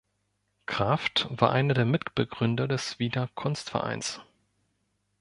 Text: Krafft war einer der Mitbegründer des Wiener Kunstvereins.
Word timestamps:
Krafft 0.65 1.27
war 1.29 1.51
einer 1.51 1.75
der 1.75 1.85
Mitbegründer 1.85 2.67
des 2.67 2.97
Wiener 2.97 3.29
Kunstvereins. 3.35 4.19